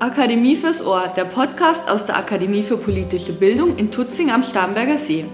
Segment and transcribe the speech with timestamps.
[0.00, 4.98] Akademie fürs Ohr, der Podcast aus der Akademie für politische Bildung in Tutzing am Starnberger
[4.98, 5.24] See.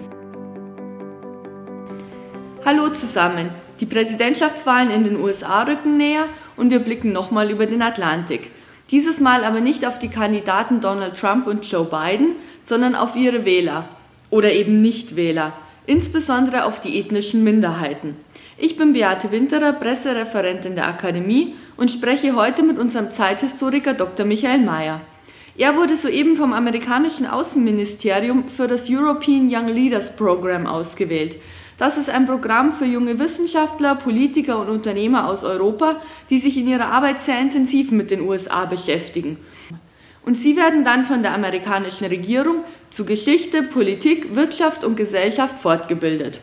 [2.65, 3.49] Hallo zusammen.
[3.81, 6.27] Die Präsidentschaftswahlen in den USA rücken näher
[6.59, 8.51] und wir blicken nochmal über den Atlantik.
[8.91, 12.37] Dieses Mal aber nicht auf die Kandidaten Donald Trump und Joe Biden,
[12.67, 13.89] sondern auf ihre Wähler
[14.29, 15.55] oder eben Nichtwähler,
[15.87, 18.15] insbesondere auf die ethnischen Minderheiten.
[18.63, 24.27] Ich bin Beate Winterer, Pressereferentin der Akademie und spreche heute mit unserem Zeithistoriker Dr.
[24.27, 25.01] Michael Mayer.
[25.57, 31.37] Er wurde soeben vom amerikanischen Außenministerium für das European Young Leaders Program ausgewählt.
[31.79, 35.97] Das ist ein Programm für junge Wissenschaftler, Politiker und Unternehmer aus Europa,
[36.29, 39.39] die sich in ihrer Arbeit sehr intensiv mit den USA beschäftigen.
[40.23, 42.57] Und sie werden dann von der amerikanischen Regierung
[42.91, 46.41] zu Geschichte, Politik, Wirtschaft und Gesellschaft fortgebildet.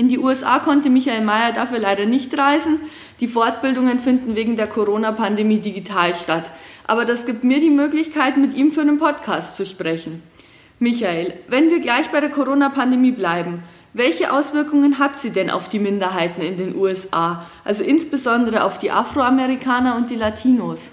[0.00, 2.80] In die USA konnte Michael Mayer dafür leider nicht reisen.
[3.20, 6.50] Die Fortbildungen finden wegen der Corona-Pandemie digital statt.
[6.86, 10.22] Aber das gibt mir die Möglichkeit, mit ihm für einen Podcast zu sprechen.
[10.78, 13.62] Michael, wenn wir gleich bei der Corona-Pandemie bleiben,
[13.92, 18.90] welche Auswirkungen hat sie denn auf die Minderheiten in den USA, also insbesondere auf die
[18.90, 20.92] Afroamerikaner und die Latinos?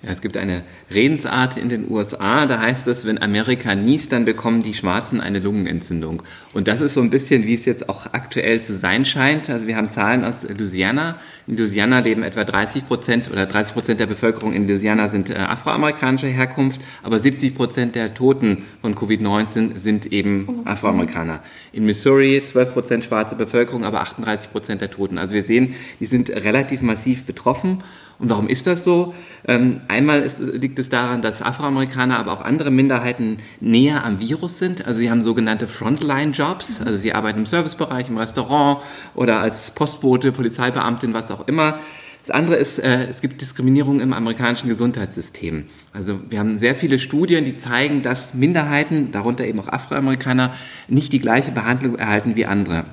[0.00, 4.24] Ja, es gibt eine Redensart in den USA, da heißt es, wenn Amerika niest, dann
[4.24, 6.22] bekommen die Schwarzen eine Lungenentzündung.
[6.54, 9.50] Und das ist so ein bisschen, wie es jetzt auch aktuell zu sein scheint.
[9.50, 11.16] Also wir haben Zahlen aus Louisiana.
[11.48, 15.34] In Louisiana leben etwa 30 Prozent oder 30 Prozent der Bevölkerung in Louisiana sind äh,
[15.34, 21.42] afroamerikanischer Herkunft, aber 70 Prozent der Toten von Covid-19 sind eben Afroamerikaner.
[21.72, 25.18] In Missouri 12 Prozent schwarze Bevölkerung, aber 38 Prozent der Toten.
[25.18, 27.82] Also wir sehen, die sind relativ massiv betroffen.
[28.18, 29.14] Und warum ist das so?
[29.46, 34.58] Ähm, einmal ist, liegt es daran, dass Afroamerikaner, aber auch andere Minderheiten näher am Virus
[34.58, 34.86] sind.
[34.86, 36.80] Also sie haben sogenannte Frontline-Jobs.
[36.84, 38.82] Also sie arbeiten im Servicebereich, im Restaurant
[39.14, 41.78] oder als Postbote, Polizeibeamtin, was auch immer.
[42.26, 45.64] Das andere ist, äh, es gibt Diskriminierung im amerikanischen Gesundheitssystem.
[45.92, 50.52] Also wir haben sehr viele Studien, die zeigen, dass Minderheiten, darunter eben auch Afroamerikaner,
[50.88, 52.84] nicht die gleiche Behandlung erhalten wie andere.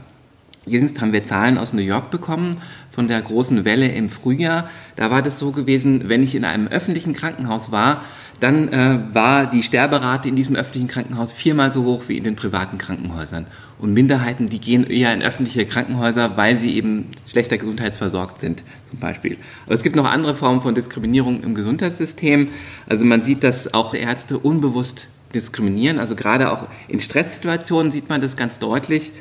[0.68, 2.58] Jüngst haben wir Zahlen aus New York bekommen
[2.96, 4.70] von der großen Welle im Frühjahr.
[4.96, 8.02] Da war das so gewesen, wenn ich in einem öffentlichen Krankenhaus war,
[8.40, 12.36] dann äh, war die Sterberate in diesem öffentlichen Krankenhaus viermal so hoch wie in den
[12.36, 13.48] privaten Krankenhäusern.
[13.80, 19.00] Und Minderheiten, die gehen eher in öffentliche Krankenhäuser, weil sie eben schlechter gesundheitsversorgt sind, zum
[19.00, 19.38] Beispiel.
[19.66, 22.50] Aber es gibt noch andere Formen von Diskriminierung im Gesundheitssystem.
[22.88, 26.00] Also man sieht, dass auch Ärzte unbewusst diskriminieren.
[26.00, 29.12] Also gerade auch in Stresssituationen sieht man das ganz deutlich.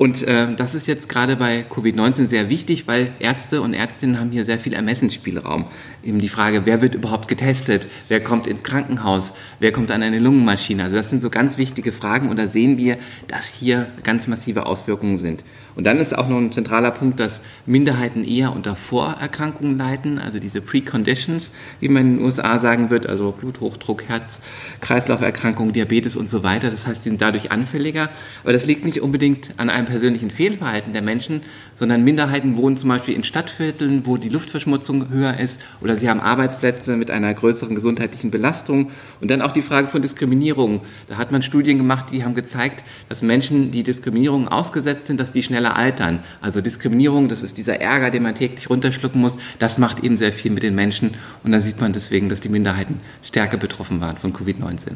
[0.00, 4.30] Und äh, das ist jetzt gerade bei Covid-19 sehr wichtig, weil Ärzte und Ärztinnen haben
[4.30, 5.66] hier sehr viel Ermessensspielraum.
[6.02, 10.18] Eben die Frage, wer wird überhaupt getestet, wer kommt ins Krankenhaus, wer kommt an eine
[10.18, 10.84] Lungenmaschine.
[10.84, 12.96] Also das sind so ganz wichtige Fragen und da sehen wir,
[13.28, 15.44] dass hier ganz massive Auswirkungen sind.
[15.76, 20.38] Und dann ist auch noch ein zentraler Punkt, dass Minderheiten eher unter Vorerkrankungen leiden, also
[20.38, 26.42] diese Preconditions, wie man in den USA sagen wird, also Bluthochdruck, Herz-Kreislauf-Erkrankungen, Diabetes und so
[26.42, 26.70] weiter.
[26.70, 28.10] Das heißt, sie sind dadurch anfälliger.
[28.42, 31.42] Aber das liegt nicht unbedingt an einem persönlichen Fehlverhalten der Menschen,
[31.76, 36.20] sondern Minderheiten wohnen zum Beispiel in Stadtvierteln, wo die Luftverschmutzung höher ist oder sie haben
[36.20, 38.90] Arbeitsplätze mit einer größeren gesundheitlichen Belastung.
[39.20, 40.80] Und dann auch die Frage von Diskriminierung.
[41.08, 45.32] Da hat man Studien gemacht, die haben gezeigt, dass Menschen, die Diskriminierung ausgesetzt sind, dass
[45.32, 46.20] die schneller altern.
[46.40, 50.32] Also Diskriminierung, das ist dieser Ärger, den man täglich runterschlucken muss, das macht eben sehr
[50.32, 51.14] viel mit den Menschen.
[51.44, 54.92] Und da sieht man deswegen, dass die Minderheiten stärker betroffen waren von Covid-19.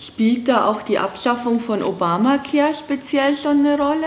[0.00, 4.06] Spielt da auch die Abschaffung von Obamacare speziell schon eine Rolle?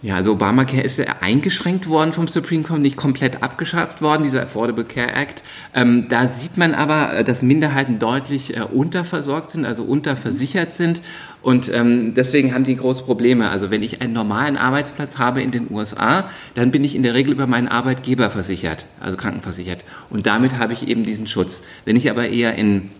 [0.00, 4.42] Ja, also Obamacare ist ja eingeschränkt worden vom Supreme Court, nicht komplett abgeschafft worden, dieser
[4.42, 5.42] Affordable Care Act.
[5.74, 11.02] Ähm, da sieht man aber, äh, dass Minderheiten deutlich äh, unterversorgt sind, also unterversichert sind.
[11.42, 13.50] Und ähm, deswegen haben die große Probleme.
[13.50, 17.14] Also wenn ich einen normalen Arbeitsplatz habe in den USA, dann bin ich in der
[17.14, 19.84] Regel über meinen Arbeitgeber versichert, also krankenversichert.
[20.10, 21.62] Und damit habe ich eben diesen Schutz.
[21.84, 22.90] Wenn ich aber eher in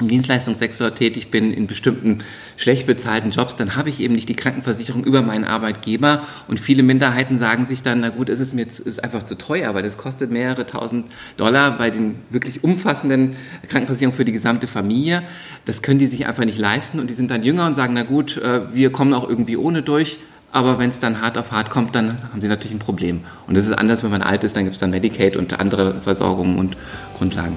[0.00, 2.18] im Dienstleistungssektor tätig bin, in bestimmten
[2.56, 6.26] schlecht bezahlten Jobs, dann habe ich eben nicht die Krankenversicherung über meinen Arbeitgeber.
[6.46, 9.74] Und viele Minderheiten sagen sich dann, na gut, es ist mir ist einfach zu teuer,
[9.74, 11.06] weil das kostet mehrere tausend
[11.36, 13.36] Dollar bei den wirklich umfassenden
[13.68, 15.22] Krankenversicherungen für die gesamte Familie.
[15.64, 18.02] Das können die sich einfach nicht leisten und die sind dann jünger und sagen, na
[18.02, 20.18] gut, äh, wir kommen auch irgendwie ohne durch.
[20.50, 23.20] Aber wenn es dann hart auf hart kommt, dann haben sie natürlich ein Problem.
[23.46, 26.00] Und das ist anders, wenn man alt ist, dann gibt es dann Medicaid und andere
[26.00, 26.76] Versorgungen und
[27.16, 27.56] Grundlagen.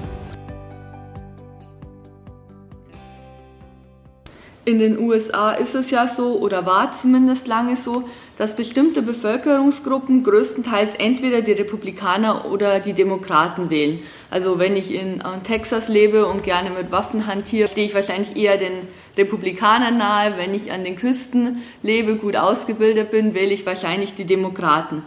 [4.64, 8.04] In den USA ist es ja so oder war zumindest lange so,
[8.38, 14.00] dass bestimmte Bevölkerungsgruppen größtenteils entweder die Republikaner oder die Demokraten wählen.
[14.30, 18.56] Also wenn ich in Texas lebe und gerne mit Waffen hantiere, stehe ich wahrscheinlich eher
[18.56, 18.86] den
[19.16, 20.34] Republikanern nahe.
[20.36, 25.02] Wenn ich an den Küsten lebe, gut ausgebildet bin, wähle ich wahrscheinlich die Demokraten.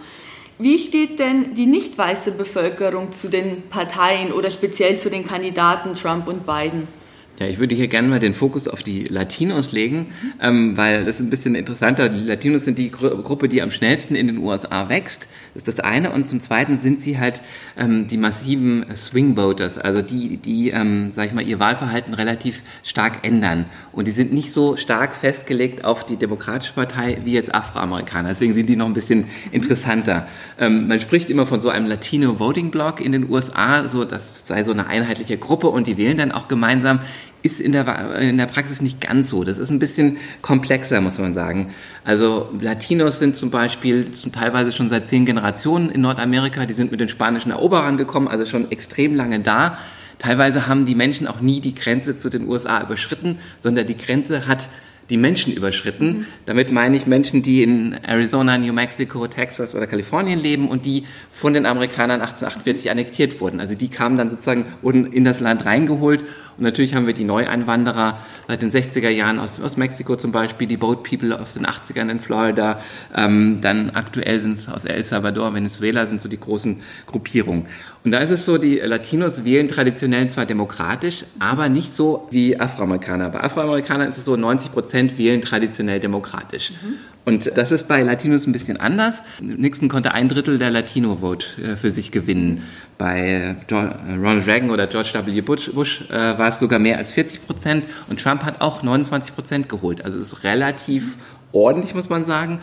[0.60, 5.96] Wie steht denn die nicht weiße Bevölkerung zu den Parteien oder speziell zu den Kandidaten
[5.96, 6.90] Trump und Biden?
[7.38, 10.08] Ja, ich würde hier gerne mal den Fokus auf die Latinos legen,
[10.42, 12.08] ähm, weil das ist ein bisschen interessanter.
[12.08, 15.28] Die Latinos sind die Gru Gruppe, die am schnellsten in den USA wächst.
[15.54, 16.12] Das ist das eine.
[16.12, 17.42] Und zum Zweiten sind sie halt
[17.78, 22.64] ähm, die massiven Swing Voters, also die, die, ähm, sag ich mal, ihr Wahlverhalten relativ
[22.84, 23.66] stark ändern.
[23.92, 28.30] Und die sind nicht so stark festgelegt auf die Demokratische Partei wie jetzt Afroamerikaner.
[28.30, 30.28] Deswegen sind die noch ein bisschen interessanter.
[30.58, 34.48] Ähm, man spricht immer von so einem Latino Voting Block in den USA, so das
[34.48, 37.00] sei so eine einheitliche Gruppe und die wählen dann auch gemeinsam
[37.46, 39.44] ist in der, in der Praxis nicht ganz so.
[39.44, 41.74] Das ist ein bisschen komplexer, muss man sagen.
[42.04, 46.92] Also Latinos sind zum Beispiel zum teilweise schon seit zehn Generationen in Nordamerika, die sind
[46.92, 49.78] mit den spanischen Eroberern gekommen, also schon extrem lange da.
[50.18, 54.48] Teilweise haben die Menschen auch nie die Grenze zu den USA überschritten, sondern die Grenze
[54.48, 54.68] hat
[55.10, 56.08] die Menschen überschritten.
[56.08, 56.26] Mhm.
[56.46, 61.06] Damit meine ich Menschen, die in Arizona, New Mexico, Texas oder Kalifornien leben und die
[61.32, 63.60] von den Amerikanern 1848 annektiert wurden.
[63.60, 66.24] Also die kamen dann sozusagen, wurden in das Land reingeholt
[66.58, 70.68] und natürlich haben wir die Neueinwanderer seit den 60er Jahren aus, aus Mexiko zum Beispiel,
[70.68, 72.82] die Boat People aus den 80ern in Florida,
[73.16, 77.66] ähm, dann aktuell sind es aus El Salvador, Venezuela sind so die großen Gruppierungen.
[78.04, 82.60] Und da ist es so, die Latinos wählen traditionell zwar demokratisch, aber nicht so wie
[82.60, 83.30] Afroamerikaner.
[83.30, 86.72] Bei Afroamerikanern ist es so, 90 Prozent wählen traditionell demokratisch.
[86.72, 87.15] Mhm.
[87.26, 89.24] Und das ist bei Latinos ein bisschen anders.
[89.42, 92.62] Nixon konnte ein Drittel der Latino-Vote äh, für sich gewinnen.
[93.00, 95.42] Bei äh, Ronald Reagan oder George W.
[95.42, 95.70] Bush,
[96.10, 100.06] äh, war es sogar mehr als 40 Prozent und Trump hat auch 29 Prozent geholt.
[100.06, 101.18] Also ist relativ
[101.52, 102.60] ordentlich, muss man sagen.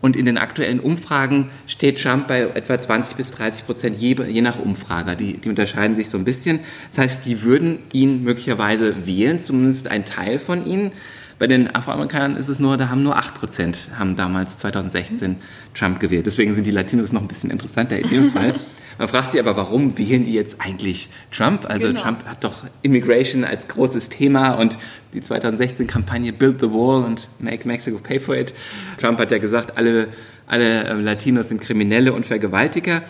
[0.00, 4.40] Und in den aktuellen Umfragen steht Trump bei etwa 20 bis 30 Prozent je, je
[4.40, 5.16] nach Umfrager.
[5.16, 6.60] Die, die unterscheiden sich so ein bisschen.
[6.90, 10.92] Das heißt, die würden ihn möglicherweise wählen, zumindest ein Teil von ihnen.
[11.38, 15.36] Bei den Afroamerikanern ist es nur, da haben nur 8% haben damals 2016
[15.74, 16.26] Trump gewählt.
[16.26, 18.54] Deswegen sind die Latinos noch ein bisschen interessanter in dem Fall.
[18.98, 21.68] Man fragt sich aber, warum wählen die jetzt eigentlich Trump?
[21.68, 22.00] Also genau.
[22.00, 24.78] Trump hat doch Immigration als großes Thema und
[25.12, 28.54] die 2016-Kampagne Build the Wall und Make Mexico Pay for It.
[28.98, 30.08] Trump hat ja gesagt, alle,
[30.46, 33.02] alle Latinos sind Kriminelle und Vergewaltiger.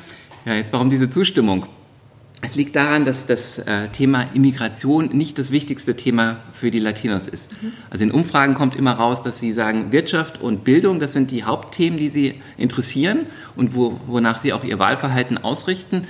[0.45, 1.67] Ja, jetzt warum diese Zustimmung?
[2.43, 7.29] Es liegt daran, dass das äh, Thema Immigration nicht das wichtigste Thema für die Latinos
[7.29, 7.51] ist.
[7.63, 7.73] Mhm.
[7.89, 11.45] Also in Umfragen kommt immer raus, dass sie sagen, Wirtschaft und Bildung, das sind die
[11.45, 13.21] Hauptthemen, die sie interessieren
[13.57, 16.03] und wo, wonach sie auch ihr Wahlverhalten ausrichten.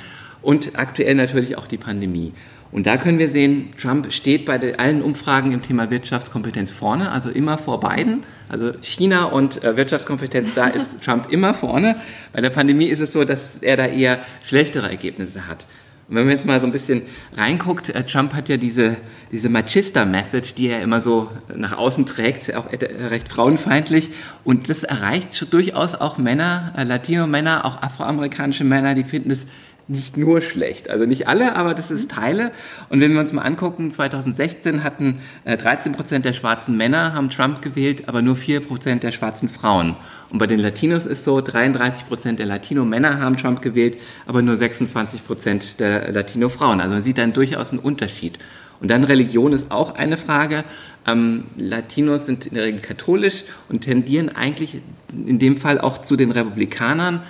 [0.43, 2.33] Und aktuell natürlich auch die Pandemie.
[2.73, 7.31] Und da können wir sehen, Trump steht bei allen Umfragen im Thema Wirtschaftskompetenz vorne, also
[7.31, 8.23] immer vor beiden.
[8.49, 12.01] Also China und äh, Wirtschaftskompetenz, da ist Trump immer vorne.
[12.33, 15.65] Bei der Pandemie ist es so, dass er da eher schlechtere Ergebnisse hat.
[16.09, 17.03] Und wenn man jetzt mal so ein bisschen
[17.37, 18.97] reinguckt, äh, Trump hat ja diese,
[19.33, 24.11] diese Machista-Message, die er immer so nach außen trägt, auch recht frauenfeindlich.
[24.45, 29.47] Und das erreicht durchaus auch Männer, äh, Latino-Männer, auch afroamerikanische Männer, die finden es
[29.89, 30.91] nicht nur schlecht.
[30.91, 32.51] Also nicht alle, aber das ist Teile.
[32.89, 37.31] Und wenn wir uns mal angucken, 2016 hatten 13 äh, Prozent der schwarzen Männer haben
[37.31, 39.97] Trump gewählt, aber nur 4 Prozent der schwarzen Frauen.
[40.31, 43.97] Und bei den Latinos ist so, 33 Prozent der Latino-Männer haben Trump gewählt,
[44.27, 46.81] aber nur 26 Prozent der Latino-Frauen.
[46.81, 48.39] Also man sieht dann durchaus einen Unterschied.
[48.81, 50.65] Und dann Religion ist auch eine Frage.
[51.07, 54.81] Ähm, Latinos sind in der Regel katholisch und tendieren eigentlich
[55.13, 57.23] in dem Fall auch zu den Republikanern.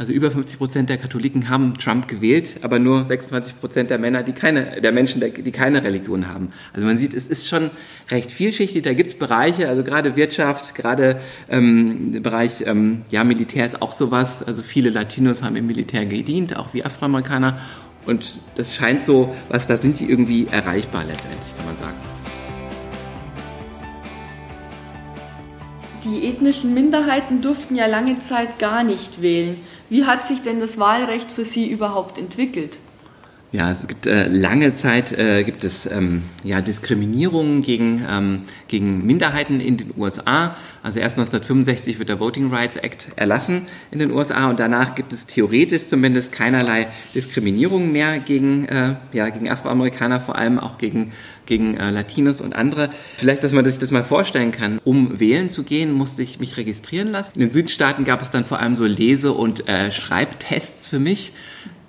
[0.00, 4.22] Also über 50 Prozent der Katholiken haben Trump gewählt, aber nur 26 Prozent der Männer,
[4.22, 6.52] die keine, der Menschen, die keine Religion haben.
[6.72, 7.68] Also man sieht, es ist schon
[8.10, 8.82] recht vielschichtig.
[8.82, 11.20] Da gibt es Bereiche, also gerade Wirtschaft, gerade
[11.50, 14.42] ähm, der Bereich ähm, ja Militär ist auch sowas.
[14.42, 17.58] Also viele Latinos haben im Militär gedient, auch wie Afroamerikaner.
[18.06, 21.96] Und das scheint so, was da sind die irgendwie erreichbar letztendlich, kann man sagen.
[26.04, 29.58] Die ethnischen Minderheiten durften ja lange Zeit gar nicht wählen.
[29.90, 32.78] Wie hat sich denn das Wahlrecht für Sie überhaupt entwickelt?
[33.52, 39.04] Ja, es gibt äh, lange Zeit äh, gibt es ähm, ja, Diskriminierungen gegen, ähm, gegen
[39.04, 40.54] Minderheiten in den USA.
[40.84, 45.12] Also erst 1965 wird der Voting Rights Act erlassen in den USA und danach gibt
[45.12, 51.10] es theoretisch zumindest keinerlei Diskriminierung mehr gegen, äh, ja, gegen Afroamerikaner, vor allem auch gegen,
[51.46, 52.90] gegen äh, Latinos und andere.
[53.16, 54.78] Vielleicht, dass man sich das mal vorstellen kann.
[54.84, 57.32] Um wählen zu gehen, musste ich mich registrieren lassen.
[57.34, 61.32] In den Südstaaten gab es dann vor allem so Lese- und äh, Schreibtests für mich.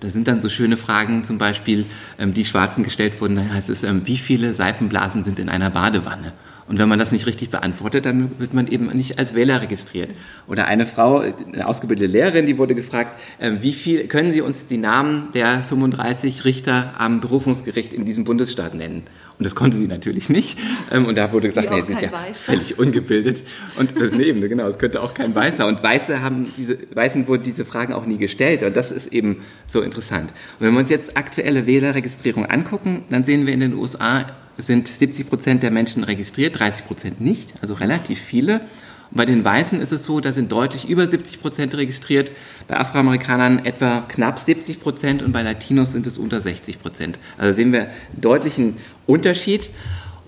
[0.01, 1.85] Da sind dann so schöne Fragen, zum Beispiel,
[2.19, 3.35] ähm, die Schwarzen gestellt wurden.
[3.35, 6.33] Da heißt es, ähm, wie viele Seifenblasen sind in einer Badewanne?
[6.67, 10.09] Und wenn man das nicht richtig beantwortet, dann wird man eben nicht als Wähler registriert.
[10.47, 14.65] Oder eine Frau, eine ausgebildete Lehrerin, die wurde gefragt, ähm, wie viel können Sie uns
[14.65, 19.03] die Namen der 35 Richter am Berufungsgericht in diesem Bundesstaat nennen?
[19.41, 20.59] Und das konnte sie natürlich nicht.
[20.91, 22.33] Ähm, und da wurde gesagt, nee, sie sind ja Weißer.
[22.35, 23.41] völlig ungebildet.
[23.75, 25.65] Und das Neben, genau, es könnte auch kein Weißer.
[25.65, 28.61] Und Weiße haben diese, Weißen wurden diese Fragen auch nie gestellt.
[28.61, 30.29] Und das ist eben so interessant.
[30.59, 34.27] Und wenn wir uns jetzt aktuelle Wählerregistrierung angucken, dann sehen wir in den USA
[34.59, 38.61] sind 70 Prozent der Menschen registriert, 30 Prozent nicht, also relativ viele.
[39.11, 42.31] Bei den Weißen ist es so, da sind deutlich über 70 Prozent registriert,
[42.67, 47.19] bei Afroamerikanern etwa knapp 70 Prozent und bei Latinos sind es unter 60 Prozent.
[47.37, 48.77] Also sehen wir einen deutlichen
[49.07, 49.69] Unterschied.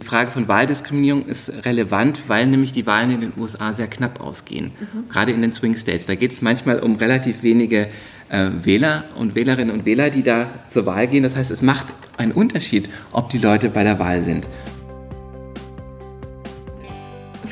[0.02, 4.20] Die Frage von Wahldiskriminierung ist relevant, weil nämlich die Wahlen in den USA sehr knapp
[4.20, 5.08] ausgehen, mhm.
[5.10, 6.06] gerade in den Swing States.
[6.06, 7.88] Da geht es manchmal um relativ wenige
[8.28, 11.24] äh, Wähler und Wählerinnen und Wähler, die da zur Wahl gehen.
[11.24, 11.88] Das heißt, es macht
[12.18, 14.46] einen Unterschied, ob die Leute bei der Wahl sind.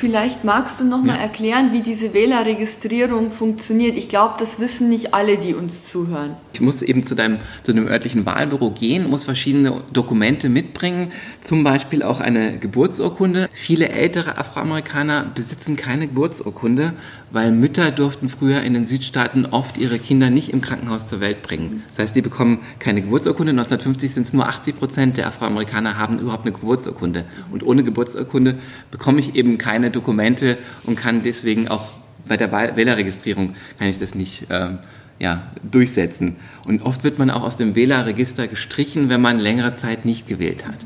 [0.02, 1.22] Vielleicht magst du noch mal ja.
[1.22, 3.96] erklären, wie diese Wählerregistrierung funktioniert.
[3.96, 6.34] Ich glaube, das wissen nicht alle, die uns zuhören.
[6.52, 11.64] Ich muss eben zu deinem zu dem örtlichen Wahlbüro gehen, muss verschiedene Dokumente mitbringen, zum
[11.64, 13.48] Beispiel auch eine Geburtsurkunde.
[13.52, 16.92] Viele ältere Afroamerikaner besitzen keine Geburtsurkunde,
[17.30, 21.42] weil Mütter durften früher in den Südstaaten oft ihre Kinder nicht im Krankenhaus zur Welt
[21.42, 21.82] bringen.
[21.88, 23.50] Das heißt, die bekommen keine Geburtsurkunde.
[23.50, 27.24] 1950 sind es nur 80 Prozent der Afroamerikaner haben überhaupt eine Geburtsurkunde.
[27.50, 28.58] Und ohne Geburtsurkunde
[28.90, 31.88] bekomme ich eben keine Dokumente und kann deswegen auch
[32.26, 34.78] bei der Wählerregistrierung kann ich das nicht ähm,
[35.22, 36.34] ja, durchsetzen.
[36.66, 40.66] Und oft wird man auch aus dem Wählerregister gestrichen, wenn man längere Zeit nicht gewählt
[40.66, 40.78] hat.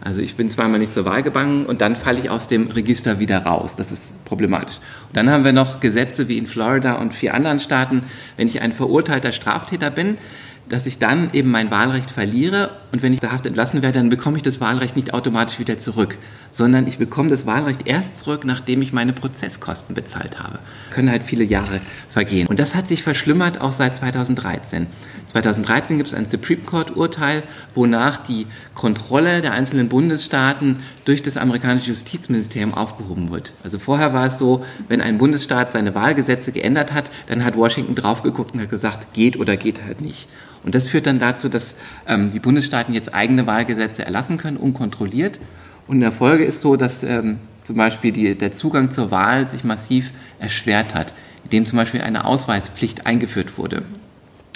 [0.00, 3.20] Also ich bin zweimal nicht zur Wahl gegangen und dann falle ich aus dem Register
[3.20, 3.76] wieder raus.
[3.76, 4.78] Das ist problematisch.
[5.08, 8.02] Und dann haben wir noch Gesetze wie in Florida und vier anderen Staaten.
[8.36, 10.18] Wenn ich ein verurteilter Straftäter bin,
[10.68, 14.08] dass ich dann eben mein Wahlrecht verliere und wenn ich der Haft entlassen werde, dann
[14.08, 16.16] bekomme ich das Wahlrecht nicht automatisch wieder zurück,
[16.50, 20.58] sondern ich bekomme das Wahlrecht erst zurück, nachdem ich meine Prozesskosten bezahlt habe.
[20.90, 21.80] Können halt viele Jahre
[22.10, 22.46] vergehen.
[22.46, 24.86] Und das hat sich verschlimmert auch seit 2013.
[25.32, 27.42] 2013 gibt es ein Supreme Court Urteil,
[27.74, 33.52] wonach die Kontrolle der einzelnen Bundesstaaten durch das amerikanische Justizministerium aufgehoben wird.
[33.64, 37.96] Also vorher war es so, wenn ein Bundesstaat seine Wahlgesetze geändert hat, dann hat Washington
[37.96, 40.28] drauf geguckt und hat gesagt, geht oder geht halt nicht.
[40.64, 41.74] Und das führt dann dazu, dass
[42.06, 45.38] ähm, die Bundesstaaten jetzt eigene Wahlgesetze erlassen können, unkontrolliert.
[45.86, 49.46] Und in der Folge ist so, dass ähm, zum Beispiel die, der Zugang zur Wahl
[49.46, 51.12] sich massiv erschwert hat,
[51.44, 53.82] indem zum Beispiel eine Ausweispflicht eingeführt wurde.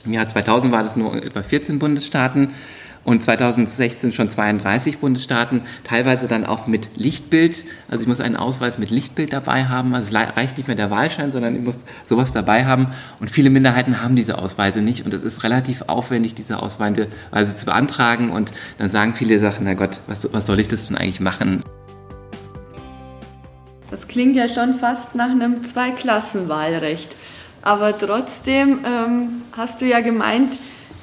[0.04, 2.48] Im Jahr 2000 war das nur etwa 14 Bundesstaaten
[3.08, 7.64] und 2016 schon 32 Bundesstaaten, teilweise dann auch mit Lichtbild.
[7.88, 9.94] Also ich muss einen Ausweis mit Lichtbild dabei haben.
[9.94, 12.88] Also es reicht nicht mehr der Wahlschein, sondern ich muss sowas dabei haben.
[13.18, 15.06] Und viele Minderheiten haben diese Ausweise nicht.
[15.06, 17.08] Und es ist relativ aufwendig, diese Ausweise
[17.56, 18.28] zu beantragen.
[18.28, 21.62] Und dann sagen viele Sachen, na Gott, was, was soll ich das denn eigentlich machen?
[23.90, 27.08] Das klingt ja schon fast nach einem Zweiklassenwahlrecht.
[27.62, 30.52] Aber trotzdem ähm, hast du ja gemeint,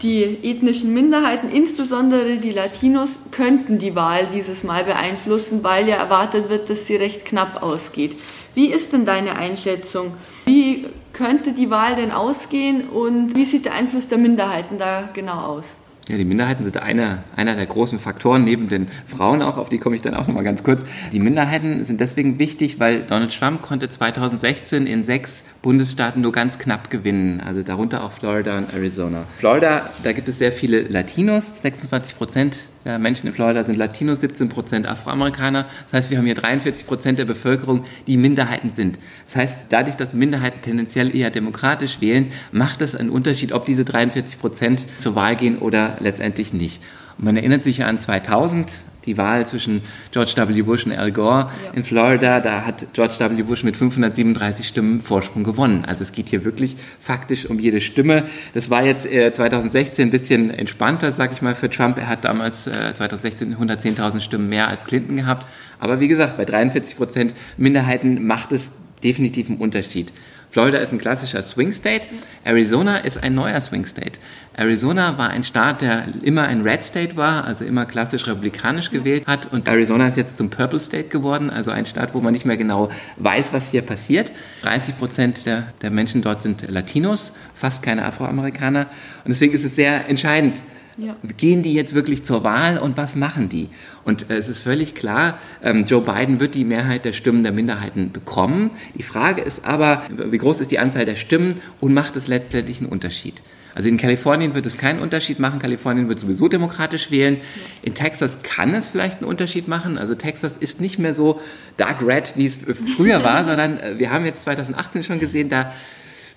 [0.02, 6.50] die ethnischen Minderheiten, insbesondere die Latinos, könnten die Wahl dieses Mal beeinflussen, weil ja erwartet
[6.50, 8.16] wird, dass sie recht knapp ausgeht.
[8.54, 10.14] Wie ist denn deine Einschätzung?
[10.46, 15.40] Wie könnte die Wahl denn ausgehen und wie sieht der Einfluss der Minderheiten da genau
[15.40, 15.76] aus?
[16.08, 19.80] Ja, die Minderheiten sind einer, einer der großen Faktoren, neben den Frauen auch, auf die
[19.80, 20.84] komme ich dann auch nochmal ganz kurz.
[21.12, 26.60] Die Minderheiten sind deswegen wichtig, weil Donald Trump konnte 2016 in sechs Bundesstaaten nur ganz
[26.60, 29.24] knapp gewinnen, also darunter auch Florida und Arizona.
[29.40, 34.48] Florida, da gibt es sehr viele Latinos, 26 Prozent Menschen in Florida sind Latinos, 17
[34.48, 35.66] Prozent Afroamerikaner.
[35.86, 39.00] Das heißt, wir haben hier 43 Prozent der Bevölkerung, die Minderheiten sind.
[39.26, 43.86] Das heißt, dadurch, dass Minderheiten tendenziell eher demokratisch wählen, macht es einen Unterschied, ob diese
[43.86, 46.82] 43 Prozent zur Wahl gehen oder letztendlich nicht.
[47.18, 48.72] Und man erinnert sich ja an 2000,
[49.06, 49.82] die Wahl zwischen
[50.12, 50.62] George W.
[50.62, 51.74] Bush und Al Gore ja.
[51.74, 53.44] in Florida, da hat George W.
[53.44, 55.86] Bush mit 537 Stimmen Vorsprung gewonnen.
[55.86, 58.26] Also es geht hier wirklich faktisch um jede Stimme.
[58.54, 61.98] Das war jetzt äh, 2016 ein bisschen entspannter, sag ich mal, für Trump.
[61.98, 65.46] Er hat damals äh, 2016 110.000 Stimmen mehr als Clinton gehabt.
[65.80, 68.72] Aber wie gesagt, bei 43 Prozent Minderheiten macht es
[69.04, 70.12] definitiv einen Unterschied.
[70.56, 72.08] Florida ist ein klassischer Swing State.
[72.46, 74.20] Arizona ist ein neuer Swing State.
[74.54, 79.28] Arizona war ein Staat, der immer ein Red State war, also immer klassisch republikanisch gewählt
[79.28, 79.52] hat.
[79.52, 82.56] Und Arizona ist jetzt zum Purple State geworden, also ein Staat, wo man nicht mehr
[82.56, 84.32] genau weiß, was hier passiert.
[84.62, 88.88] 30 Prozent der, der Menschen dort sind Latinos, fast keine Afroamerikaner.
[89.26, 90.56] Und deswegen ist es sehr entscheidend,
[90.98, 91.16] ja.
[91.38, 93.70] Gehen die jetzt wirklich zur Wahl und was machen die?
[94.04, 97.52] Und äh, es ist völlig klar, ähm, Joe Biden wird die Mehrheit der Stimmen der
[97.52, 98.72] Minderheiten bekommen.
[98.96, 102.80] Die Frage ist aber, wie groß ist die Anzahl der Stimmen und macht es letztendlich
[102.80, 103.42] einen Unterschied?
[103.76, 105.60] Also in Kalifornien wird es keinen Unterschied machen.
[105.60, 107.42] Kalifornien wird sowieso demokratisch wählen.
[107.82, 109.98] In Texas kann es vielleicht einen Unterschied machen.
[109.98, 111.42] Also Texas ist nicht mehr so
[111.76, 112.58] dark red, wie es
[112.96, 115.74] früher war, sondern äh, wir haben jetzt 2018 schon gesehen, da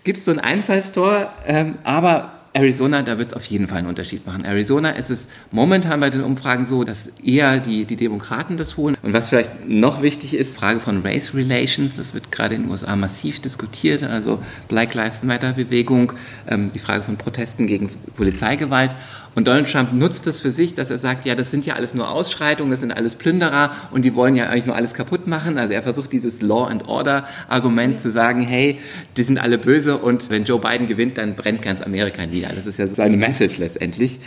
[0.02, 3.88] gibt es so ein Einfallstor, ähm, aber Arizona, da wird es auf jeden Fall einen
[3.88, 4.45] Unterschied machen.
[4.45, 8.97] Arizona ist es momentan bei den Umfragen so, dass eher die, die Demokraten das holen.
[9.02, 12.71] Und was vielleicht noch wichtig ist, Frage von Race Relations, das wird gerade in den
[12.71, 16.12] USA massiv diskutiert, also Black Lives Matter Bewegung,
[16.49, 18.97] ähm, die Frage von Protesten gegen Polizeigewalt.
[19.35, 21.94] Und Donald Trump nutzt das für sich, dass er sagt, ja, das sind ja alles
[21.94, 25.58] nur Ausschreitungen, das sind alles Plünderer und die wollen ja eigentlich nur alles kaputt machen.
[25.58, 28.78] Also er versucht dieses Law and Order Argument zu sagen, hey,
[29.16, 32.50] die sind alle böse und wenn Joe Biden gewinnt, dann brennt ganz Amerika nieder.
[32.54, 34.18] Das ist ja seine Message letztendlich.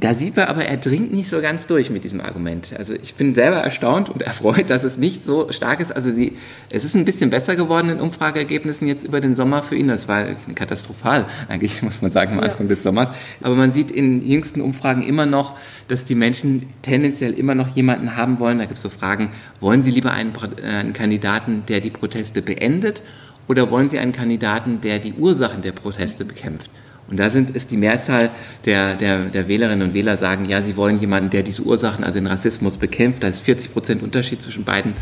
[0.00, 2.72] Da sieht man aber, er dringt nicht so ganz durch mit diesem Argument.
[2.78, 5.90] Also ich bin selber erstaunt und erfreut, dass es nicht so stark ist.
[5.90, 6.34] Also sie,
[6.70, 9.88] es ist ein bisschen besser geworden in Umfrageergebnissen jetzt über den Sommer für ihn.
[9.88, 10.24] Das war
[10.54, 12.74] katastrophal, eigentlich muss man sagen, am Anfang ja.
[12.74, 13.08] des Sommers.
[13.42, 15.56] Aber man sieht in jüngsten Umfragen immer noch,
[15.88, 18.58] dass die Menschen tendenziell immer noch jemanden haben wollen.
[18.58, 23.02] Da gibt es so Fragen, wollen sie lieber einen, einen Kandidaten, der die Proteste beendet
[23.48, 26.70] oder wollen sie einen Kandidaten, der die Ursachen der Proteste bekämpft?
[27.10, 28.30] Und da sind, ist die Mehrzahl
[28.66, 32.18] der, der, der Wählerinnen und Wähler sagen, ja, sie wollen jemanden, der diese Ursachen, also
[32.18, 33.22] den Rassismus bekämpft.
[33.22, 34.92] Da ist 40 Prozent Unterschied zwischen beiden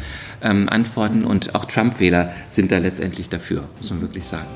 [0.43, 4.47] ähm, Antworten und auch Trump-Wähler sind da letztendlich dafür, muss man wirklich sagen.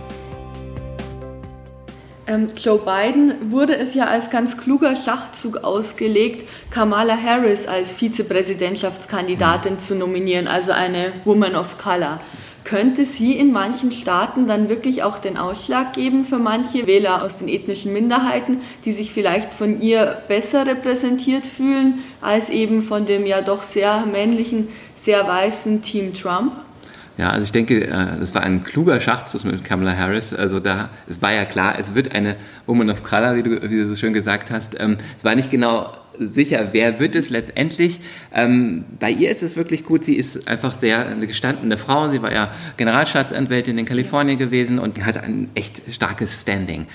[2.28, 9.80] Ähm, Joe Biden wurde es ja als ganz kluger Schachzug ausgelegt, Kamala Harris als Vizepräsidentschaftskandidatin
[9.80, 12.21] zu nominieren, also eine Woman of Color
[12.64, 17.38] könnte sie in manchen Staaten dann wirklich auch den Ausschlag geben für manche Wähler aus
[17.38, 23.26] den ethnischen Minderheiten, die sich vielleicht von ihr besser repräsentiert fühlen als eben von dem
[23.26, 26.52] ja doch sehr männlichen, sehr weißen Team Trump?
[27.20, 30.32] Ja, also ich denke, äh, das war ein kluger Schachzug mit Kamala Harris.
[30.32, 33.76] Also da, es war ja klar, es wird eine Woman of Color, wie du, wie
[33.76, 34.80] du so schön gesagt hast.
[34.80, 38.00] Ähm, es war nicht genau sicher, wer wird es letztendlich.
[38.32, 42.08] Ähm, bei ihr ist es wirklich gut, sie ist einfach sehr eine gestandene Frau.
[42.08, 46.86] Sie war ja Generalstaatsanwältin in Kalifornien gewesen und hat ein echt starkes Standing.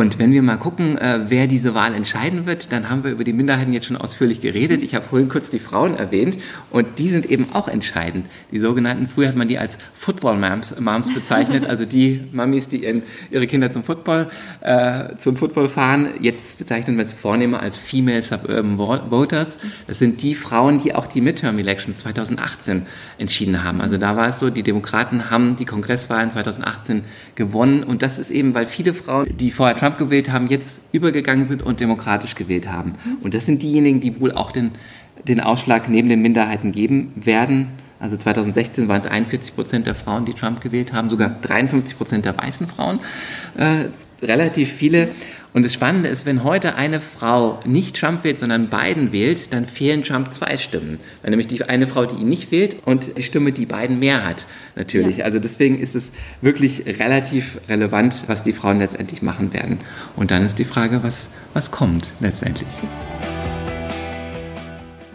[0.00, 3.22] Und wenn wir mal gucken, äh, wer diese Wahl entscheiden wird, dann haben wir über
[3.22, 4.82] die Minderheiten jetzt schon ausführlich geredet.
[4.82, 6.38] Ich habe vorhin kurz die Frauen erwähnt
[6.70, 8.24] und die sind eben auch entscheidend.
[8.50, 12.84] Die sogenannten, früher hat man die als Football Moms, Moms bezeichnet, also die Mamis, die
[12.84, 14.30] ihren, ihre Kinder zum Football,
[14.62, 16.14] äh, zum Football fahren.
[16.18, 18.78] Jetzt bezeichnen wir es vornehmer als Female Suburban
[19.10, 19.58] Voters.
[19.86, 22.86] Das sind die Frauen, die auch die Midterm Elections 2018
[23.18, 23.82] entschieden haben.
[23.82, 28.30] Also da war es so, die Demokraten haben die Kongresswahlen 2018 gewonnen und das ist
[28.30, 32.70] eben, weil viele Frauen, die vorher Trump gewählt haben, jetzt übergegangen sind und demokratisch gewählt
[32.70, 32.94] haben.
[33.22, 34.72] Und das sind diejenigen, die wohl auch den,
[35.26, 37.68] den Ausschlag neben den Minderheiten geben werden.
[37.98, 42.24] Also 2016 waren es 41 Prozent der Frauen, die Trump gewählt haben, sogar 53 Prozent
[42.24, 42.98] der weißen Frauen.
[43.56, 43.86] Äh,
[44.22, 45.08] relativ viele.
[45.52, 49.64] Und das Spannende ist, wenn heute eine Frau nicht Trump wählt, sondern Biden wählt, dann
[49.64, 51.00] fehlen Trump zwei Stimmen.
[51.22, 54.24] Weil nämlich die eine Frau, die ihn nicht wählt und die Stimme, die Biden mehr
[54.24, 55.18] hat, natürlich.
[55.18, 55.24] Ja.
[55.24, 59.78] Also deswegen ist es wirklich relativ relevant, was die Frauen letztendlich machen werden.
[60.14, 62.68] Und dann ist die Frage, was, was kommt letztendlich.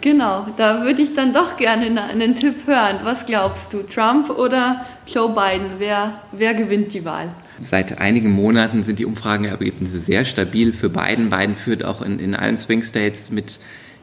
[0.02, 3.00] Genau, da würde ich dann doch gerne einen Tipp hören.
[3.02, 5.66] Was glaubst du, Trump oder Joe Biden?
[5.78, 7.30] Wer, wer gewinnt die Wahl?
[7.60, 11.30] Seit einigen Monaten sind die Umfragenergebnisse sehr stabil für Biden.
[11.30, 13.58] Biden führt auch in, in allen Swing States mit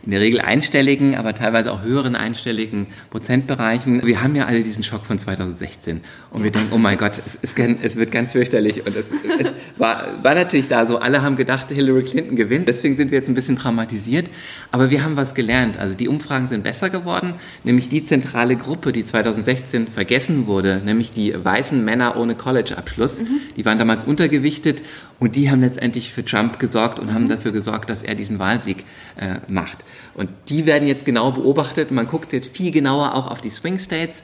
[0.06, 4.06] in der Regel einstelligen, aber teilweise auch höheren einstelligen Prozentbereichen.
[4.06, 7.36] Wir haben ja alle diesen Schock von 2016 und wir denken, oh mein Gott, es,
[7.36, 10.98] ist, es wird ganz fürchterlich und es, es war, war, natürlich da so.
[10.98, 14.30] Alle haben gedacht, Hillary Clinton gewinnt, deswegen sind wir jetzt ein bisschen traumatisiert,
[14.72, 15.78] aber wir haben was gelernt.
[15.78, 21.14] Also die Umfragen sind besser geworden, nämlich die zentrale Gruppe, die 2016 vergessen wurde, nämlich
[21.14, 23.40] die weißen Männer ohne College-Abschluss, mhm.
[23.56, 24.84] die waren damals untergewichtet
[25.20, 28.84] und die haben letztendlich für Trump gesorgt und haben dafür gesorgt, dass er diesen Wahlsieg
[29.16, 29.86] äh, macht.
[30.16, 31.92] Und die werden jetzt genau beobachtet.
[31.92, 34.24] Man guckt jetzt viel genauer auch auf die Swing States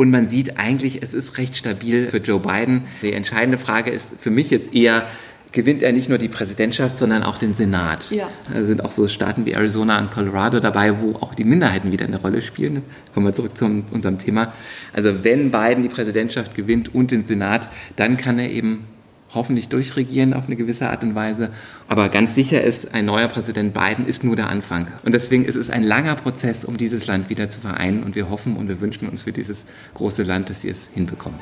[0.00, 2.84] und man sieht eigentlich, es ist recht stabil für Joe Biden.
[3.02, 5.06] Die entscheidende Frage ist für mich jetzt eher,
[5.52, 8.10] gewinnt er nicht nur die Präsidentschaft, sondern auch den Senat.
[8.10, 8.28] Ja.
[8.50, 12.06] Da sind auch so Staaten wie Arizona und Colorado dabei, wo auch die Minderheiten wieder
[12.06, 12.82] eine Rolle spielen.
[13.12, 14.54] Kommen wir zurück zu unserem Thema.
[14.92, 18.86] Also wenn Biden die Präsidentschaft gewinnt und den Senat, dann kann er eben
[19.34, 21.50] hoffentlich durchregieren auf eine gewisse Art und Weise.
[21.88, 24.88] Aber ganz sicher ist, ein neuer Präsident Biden ist nur der Anfang.
[25.04, 28.02] Und deswegen ist es ein langer Prozess, um dieses Land wieder zu vereinen.
[28.02, 29.64] Und wir hoffen und wir wünschen uns für dieses
[29.94, 31.38] große Land, dass sie es hinbekommen.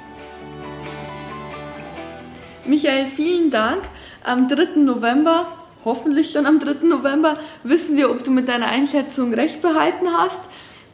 [2.67, 3.83] Michael, vielen Dank.
[4.25, 4.81] Am 3.
[4.81, 5.47] November,
[5.85, 6.87] hoffentlich schon am 3.
[6.87, 10.48] November, wissen wir, ob du mit deiner Einschätzung recht behalten hast.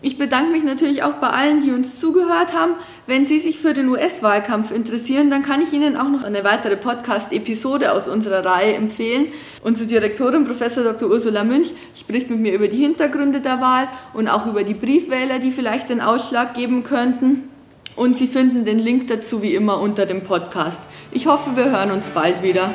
[0.05, 2.75] Ich bedanke mich natürlich auch bei allen, die uns zugehört haben.
[3.07, 6.77] Wenn Sie sich für den US-Wahlkampf interessieren, dann kann ich Ihnen auch noch eine weitere
[6.77, 9.29] Podcast-Episode aus unserer Reihe empfehlen.
[9.63, 11.09] Unsere Direktorin, Professor Dr.
[11.09, 15.39] Ursula Münch, spricht mit mir über die Hintergründe der Wahl und auch über die Briefwähler,
[15.39, 17.49] die vielleicht den Ausschlag geben könnten.
[17.97, 20.81] Und Sie finden den Link dazu wie immer unter dem Podcast.
[21.13, 22.75] Ich hoffe, wir hören uns bald wieder.